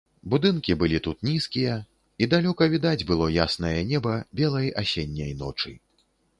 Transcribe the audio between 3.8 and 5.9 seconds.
неба белай асенняй ночы.